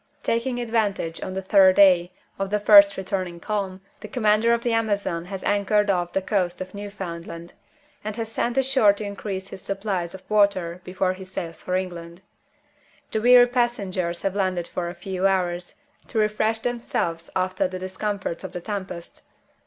[0.23, 4.73] Taking advantage, on the third day, of the first returning calm, the commander of the
[4.73, 7.53] Amazon has anchored off the coast of Newfoundland,
[8.03, 12.23] and has sent ashore to increase his supplies of water before he sails for England.
[13.11, 15.75] The weary passengers have landed for a few hours,
[16.07, 19.21] to refresh themselves after the discomforts of the tempest.